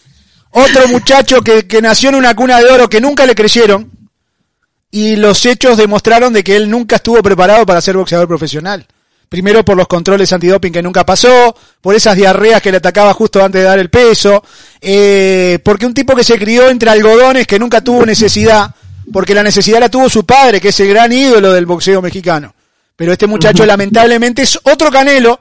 [0.51, 3.91] Otro muchacho que, que nació en una cuna de oro que nunca le creyeron.
[4.93, 8.87] Y los hechos demostraron de que él nunca estuvo preparado para ser boxeador profesional.
[9.29, 13.45] Primero por los controles antidoping que nunca pasó, por esas diarreas que le atacaba justo
[13.45, 14.43] antes de dar el peso,
[14.81, 18.75] eh, porque un tipo que se crió entre algodones que nunca tuvo necesidad,
[19.13, 22.55] porque la necesidad la tuvo su padre, que es el gran ídolo del boxeo mexicano.
[22.97, 25.39] Pero este muchacho lamentablemente es otro canelo.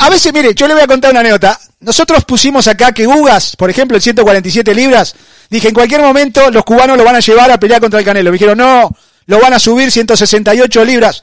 [0.00, 1.58] A veces, mire, yo le voy a contar una anécdota.
[1.80, 5.14] Nosotros pusimos acá que Ugas, por ejemplo, en 147 libras,
[5.48, 8.30] dije, en cualquier momento los cubanos lo van a llevar a pelear contra el Canelo.
[8.30, 8.90] Me dijeron, no,
[9.26, 11.22] lo van a subir 168 libras.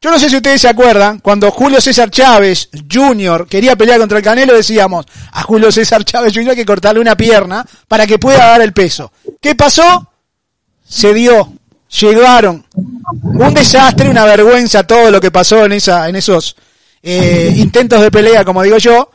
[0.00, 3.46] Yo no sé si ustedes se acuerdan, cuando Julio César Chávez Jr.
[3.48, 6.50] quería pelear contra el Canelo, decíamos, a Julio César Chávez Jr.
[6.50, 9.10] hay que cortarle una pierna para que pueda dar el peso.
[9.40, 10.10] ¿Qué pasó?
[10.94, 11.52] Se dio,
[12.00, 12.64] llegaron.
[13.22, 16.54] Un desastre, una vergüenza todo lo que pasó en, esa, en esos
[17.02, 19.10] eh, intentos de pelea, como digo yo,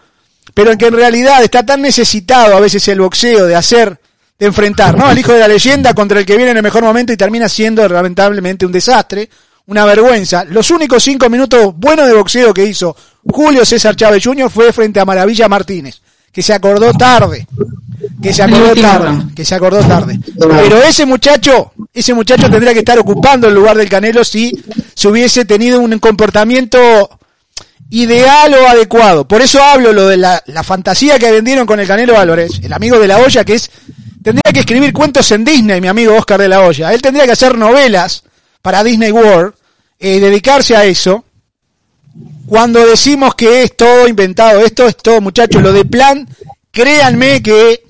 [0.54, 3.98] pero en que en realidad está tan necesitado a veces el boxeo de hacer,
[4.38, 5.06] de enfrentar, ¿no?
[5.06, 7.48] Al hijo de la leyenda contra el que viene en el mejor momento y termina
[7.48, 9.30] siendo lamentablemente un desastre,
[9.68, 10.44] una vergüenza.
[10.44, 12.94] Los únicos cinco minutos buenos de boxeo que hizo
[13.26, 14.50] Julio César Chávez Jr.
[14.50, 17.48] fue frente a Maravilla Martínez, que se acordó tarde
[18.22, 20.20] que se acordó tarde, que se acordó tarde.
[20.38, 24.52] Pero ese muchacho, ese muchacho tendría que estar ocupando el lugar del Canelo si
[24.94, 27.10] se hubiese tenido un comportamiento
[27.90, 29.28] ideal o adecuado.
[29.28, 32.74] Por eso hablo lo de la, la fantasía que vendieron con el Canelo Álvarez, el
[32.74, 33.70] amigo de la olla, que es,
[34.22, 36.94] tendría que escribir cuentos en Disney, mi amigo Oscar de la olla.
[36.94, 38.24] Él tendría que hacer novelas
[38.62, 39.54] para Disney World,
[40.00, 41.26] eh, dedicarse a eso.
[42.50, 46.28] Cuando decimos que es todo inventado, esto es todo, muchachos, lo de plan,
[46.72, 47.84] créanme que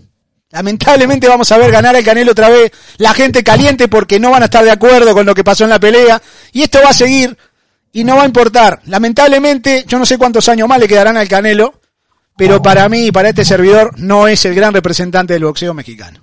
[0.52, 4.42] Lamentablemente vamos a ver ganar al Canelo otra vez la gente caliente porque no van
[4.42, 6.20] a estar de acuerdo con lo que pasó en la pelea.
[6.52, 7.38] Y esto va a seguir
[7.92, 8.82] y no va a importar.
[8.86, 11.80] Lamentablemente, yo no sé cuántos años más le quedarán al Canelo,
[12.36, 16.20] pero para mí y para este servidor no es el gran representante del boxeo mexicano.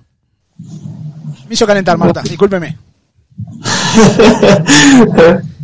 [1.47, 2.77] Me hizo calentar, Marta, discúlpeme.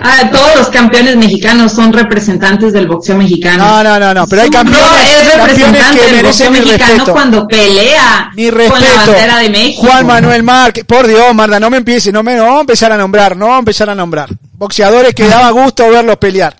[0.00, 3.64] Ah, todos los campeones mexicanos son representantes del boxeo mexicano.
[3.64, 7.12] No, no, no, no, pero hay campeones, no es representante del boxeo mexicano respeto.
[7.12, 8.96] cuando pelea Mi con la respeto.
[9.12, 9.82] bandera de México.
[9.86, 13.36] Juan Manuel Márquez, por Dios, Marta, no me empiece, no me no empezar a nombrar,
[13.36, 14.28] no a empezar a nombrar.
[14.54, 16.56] Boxeadores que daba gusto verlos pelear.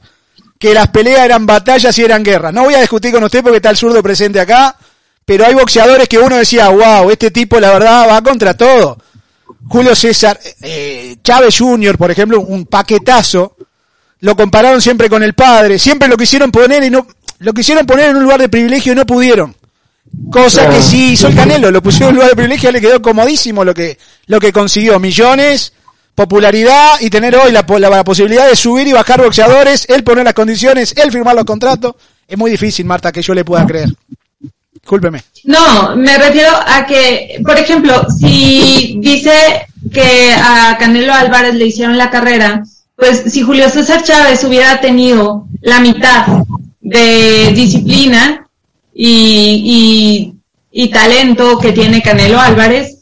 [0.58, 2.52] Que las peleas eran batallas y eran guerras.
[2.52, 4.74] No voy a discutir con usted porque está el zurdo presente acá,
[5.24, 8.96] pero hay boxeadores que uno decía, wow, este tipo la verdad va contra todo.
[9.68, 13.56] Julio César, eh, Chávez Jr., por ejemplo, un paquetazo.
[14.20, 17.06] Lo compararon siempre con el padre, siempre lo quisieron poner y no,
[17.38, 19.54] lo quisieron poner en un lugar de privilegio y no pudieron.
[20.30, 22.80] Cosa que sí hizo el Canelo, lo pusieron en un lugar de privilegio y le
[22.80, 24.98] quedó comodísimo lo que, lo que consiguió.
[25.00, 25.72] Millones,
[26.14, 30.34] popularidad y tener hoy la, la posibilidad de subir y bajar boxeadores, él poner las
[30.34, 31.94] condiciones, él firmar los contratos.
[32.26, 33.88] Es muy difícil, Marta, que yo le pueda creer.
[34.84, 35.22] Discúlpeme.
[35.44, 41.96] No, me refiero a que, por ejemplo, si dice que a Canelo Álvarez le hicieron
[41.96, 42.62] la carrera,
[42.94, 46.26] pues si Julio César Chávez hubiera tenido la mitad
[46.82, 48.46] de disciplina
[48.92, 50.34] y,
[50.70, 52.98] y, y talento que tiene Canelo Álvarez,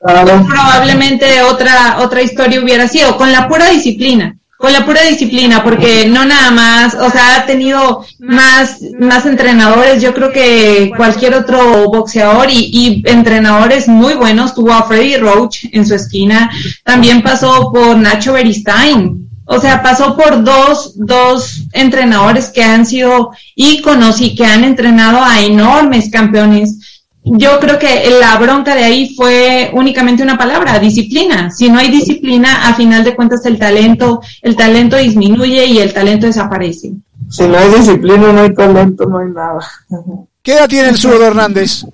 [0.00, 0.46] Claro.
[0.46, 4.37] probablemente otra, otra historia hubiera sido, con la pura disciplina.
[4.58, 10.02] Con la pura disciplina, porque no nada más, o sea, ha tenido más, más entrenadores,
[10.02, 15.66] yo creo que cualquier otro boxeador y, y entrenadores muy buenos, tuvo a Freddy Roach
[15.70, 16.50] en su esquina,
[16.82, 23.30] también pasó por Nacho Beristain, o sea, pasó por dos, dos entrenadores que han sido
[23.54, 26.78] íconos y que han entrenado a enormes campeones
[27.32, 31.50] yo creo que la bronca de ahí fue únicamente una palabra, disciplina.
[31.50, 35.92] Si no hay disciplina, a final de cuentas el talento, el talento disminuye y el
[35.92, 36.92] talento desaparece.
[37.30, 39.60] Si no hay disciplina, no hay talento, no hay nada.
[40.42, 41.84] ¿Qué edad tiene el zurdo Hernández?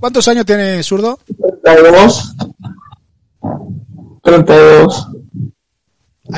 [0.00, 1.18] ¿Cuántos años tiene zurdo?
[1.62, 2.34] 32.
[4.22, 5.08] 32.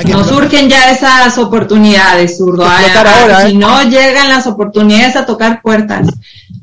[0.07, 2.63] No surgen ya esas oportunidades, zurdo.
[2.63, 3.57] ahora, si ¿eh?
[3.57, 6.07] no llegan las oportunidades a tocar puertas.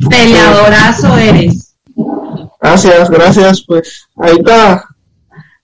[0.08, 1.74] Peleadorazo eres.
[2.60, 3.64] Gracias, gracias.
[3.66, 4.84] Pues ahorita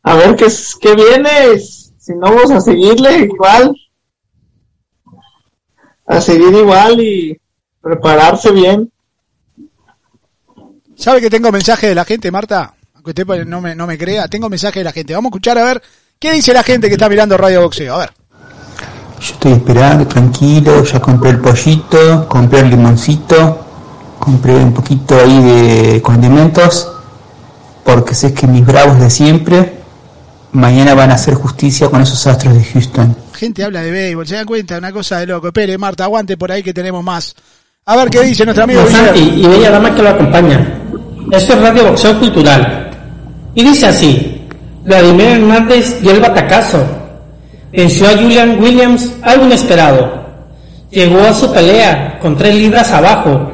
[0.03, 0.47] a ver qué,
[0.81, 1.59] qué viene.
[1.59, 3.75] Si no, vamos a seguirle igual.
[6.07, 7.41] A seguir igual y
[7.81, 8.91] prepararse bien.
[10.97, 12.75] ¿Sabe que tengo mensaje de la gente, Marta?
[12.95, 15.15] Aunque usted no me, no me crea, tengo mensaje de la gente.
[15.15, 15.83] Vamos a escuchar a ver
[16.19, 17.95] qué dice la gente que está mirando Radio Boxeo.
[17.95, 18.13] A ver.
[19.21, 23.64] Yo estoy esperando, tranquilo, ya compré el pollito, compré el limoncito,
[24.25, 26.91] compré un poquito ahí de condimentos,
[27.85, 29.75] porque sé que mis bravos de siempre
[30.53, 33.15] mañana van a hacer justicia con esos astros de Houston.
[33.35, 35.49] Gente habla de béisbol, se dan cuenta, una cosa de loco.
[35.49, 37.35] Espere, Marta, aguante por ahí que tenemos más.
[37.85, 40.81] A ver qué dice nuestro amigo Santi y bella dama que lo acompaña.
[41.31, 42.91] Esto es Radio Boxeo Cultural.
[43.55, 44.47] Y dice así,
[44.85, 46.83] Vladimir Hernández dio el batacazo.
[47.73, 50.25] Venció a Julian Williams algo inesperado.
[50.91, 53.51] Llegó a su pelea con tres libras abajo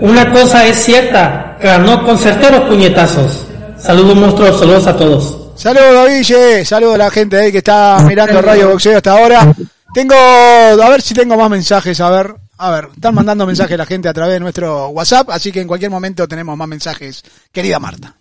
[0.00, 3.46] una cosa es cierta, ganó con certeros puñetazos.
[3.78, 5.46] Saludos monstruos, saludos a todos.
[5.56, 9.54] Saludos Guille, saludos a la gente ahí que está mirando Radio Boxeo hasta ahora.
[9.94, 13.86] Tengo, a ver si tengo más mensajes, a ver, a ver, están mandando mensajes la
[13.86, 17.78] gente a través de nuestro WhatsApp, así que en cualquier momento tenemos más mensajes, querida
[17.78, 18.14] Marta.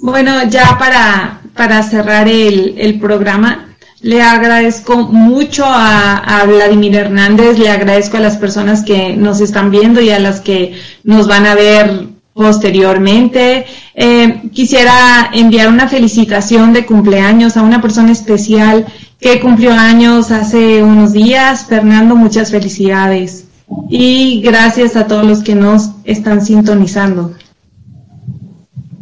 [0.00, 3.73] Bueno, ya para, para cerrar el, el programa,
[4.04, 9.98] le agradezco mucho a, Vladimir Hernández, le agradezco a las personas que nos están viendo
[10.02, 13.64] y a las que nos van a ver posteriormente.
[13.94, 18.84] Eh, quisiera enviar una felicitación de cumpleaños a una persona especial
[19.18, 21.64] que cumplió años hace unos días.
[21.66, 23.46] Fernando, muchas felicidades.
[23.88, 27.32] Y gracias a todos los que nos están sintonizando.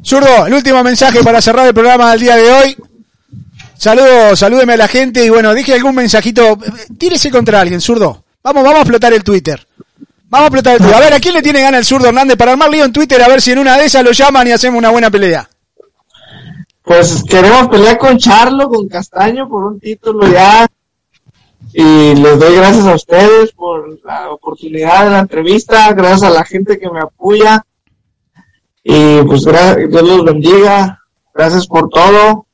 [0.04, 2.76] Zurdo, el último mensaje para cerrar el programa del día de hoy.
[3.82, 6.56] Saludos, salúdeme a la gente y bueno, dije algún mensajito.
[6.96, 8.22] Tírese contra alguien, zurdo.
[8.40, 9.66] Vamos, vamos a explotar el Twitter.
[10.28, 10.94] Vamos a explotar el Twitter.
[10.94, 13.20] A ver, ¿a quién le tiene ganas el zurdo Hernández para armar lío en Twitter?
[13.20, 15.50] A ver si en una de esas lo llaman y hacemos una buena pelea.
[16.82, 20.64] Pues queremos pelear con Charlo, con Castaño por un título ya.
[21.72, 26.44] Y les doy gracias a ustedes por la oportunidad de la entrevista, gracias a la
[26.44, 27.66] gente que me apoya.
[28.84, 31.00] Y pues Dios los bendiga.
[31.34, 32.46] Gracias por todo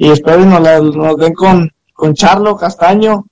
[0.00, 0.62] y espero nos,
[0.96, 3.26] nos den con, con Charlo Castaño.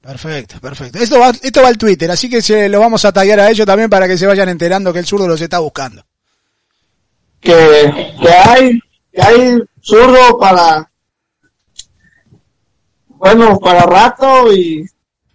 [0.00, 0.98] Perfecto, perfecto.
[0.98, 3.66] Esto va, esto va al Twitter, así que se lo vamos a tallar a ellos
[3.66, 6.02] también para que se vayan enterando que el zurdo los está buscando.
[7.40, 8.80] Que, que hay,
[9.12, 10.90] que hay zurdo para,
[13.08, 14.88] bueno, para rato y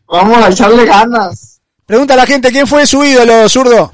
[0.08, 1.62] vamos a echarle ganas.
[1.86, 3.94] Pregunta a la gente, ¿quién fue su ídolo, zurdo?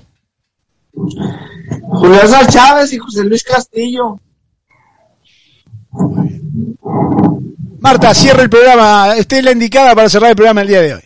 [0.93, 4.17] Julio Chávez y José Luis Castillo.
[7.79, 9.15] Marta, cierra el programa.
[9.17, 11.03] Esté la indicada para cerrar el programa el día de hoy.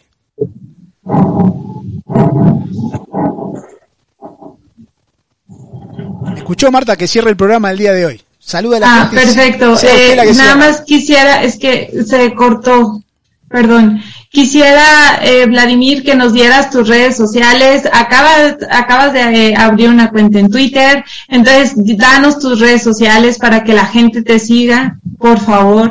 [6.35, 8.21] Escuchó Marta que cierre el programa el día de hoy.
[8.39, 9.75] Saluda a la ah, Perfecto.
[9.83, 13.01] Eh, nada más quisiera, es que se cortó.
[13.49, 14.01] Perdón.
[14.37, 17.89] Quisiera, eh, Vladimir, que nos dieras tus redes sociales.
[17.91, 21.03] Acabas, acabas de eh, abrir una cuenta en Twitter.
[21.27, 25.89] Entonces, danos tus redes sociales para que la gente te siga, por favor.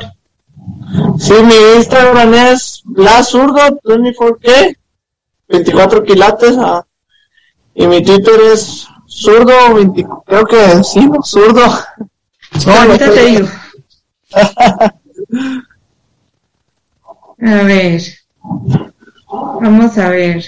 [1.18, 4.76] Sí, mi Instagram es LaZurdo24K,
[5.48, 6.56] 24 quilates.
[6.56, 6.86] Ah,
[7.74, 11.66] y mi Twitter es zurdo, 20, creo que sí, zurdo.
[12.64, 13.48] No, ahorita te digo.
[17.42, 18.25] A ver.
[19.28, 20.44] Vamos a ver.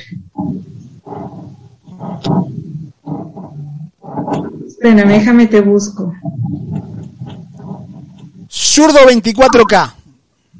[4.66, 6.14] Espera, déjame te busco.
[8.48, 9.92] Zurdo 24K.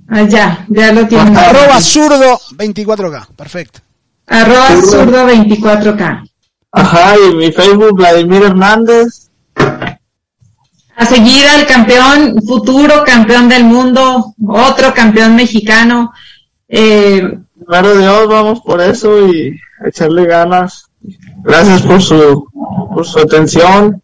[0.09, 1.39] Ah, ya, ya lo tiene.
[1.39, 3.81] Arroba zurdo 24K, perfecto.
[4.27, 6.29] Arroba zurdo 24K.
[6.73, 9.31] Ajá, y mi Facebook Vladimir Hernández.
[10.97, 16.13] a seguir al campeón, futuro campeón del mundo, otro campeón mexicano.
[16.69, 17.39] Eh,
[17.69, 20.87] Primero Dios, vamos por eso y echarle ganas.
[21.43, 22.49] Gracias por su,
[22.95, 24.03] por su atención.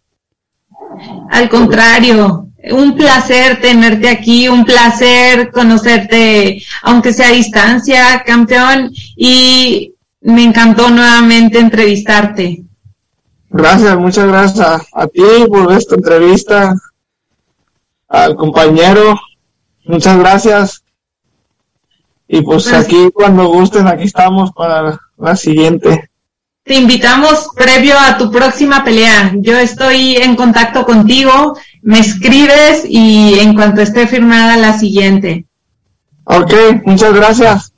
[1.31, 9.95] Al contrario, un placer tenerte aquí, un placer conocerte, aunque sea a distancia, campeón, y
[10.21, 12.63] me encantó nuevamente entrevistarte.
[13.49, 16.75] Gracias, muchas gracias a, a ti por esta entrevista,
[18.09, 19.19] al compañero,
[19.85, 20.84] muchas gracias.
[22.27, 26.09] Y pues Pues- aquí cuando gusten, aquí estamos para la siguiente.
[26.63, 29.33] Te invitamos previo a tu próxima pelea.
[29.35, 35.45] Yo estoy en contacto contigo, me escribes y en cuanto esté firmada la siguiente.
[36.23, 36.53] Ok,
[36.85, 37.71] muchas gracias.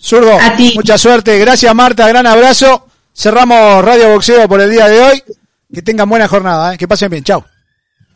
[0.00, 0.72] Zurdo, A ti.
[0.74, 1.38] mucha suerte.
[1.38, 2.88] Gracias Marta, gran abrazo.
[3.14, 5.22] Cerramos Radio Boxeo por el día de hoy.
[5.72, 6.78] Que tengan buena jornada, ¿eh?
[6.78, 7.22] que pasen bien.
[7.22, 7.44] Chao.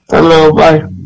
[0.02, 1.05] Hasta luego, bye.